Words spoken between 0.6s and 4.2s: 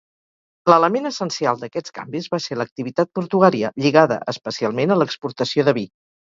L'element essencial d'aquests canvis va ser l'activitat portuària, lligada